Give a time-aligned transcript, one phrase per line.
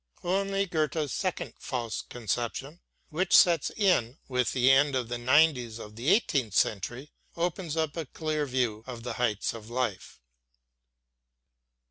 [0.23, 5.95] Only Goethe's second Faust conception, which sets in with the end of the nineties of
[5.95, 10.19] the eighteenth century, opens up a clear view of the heights of life.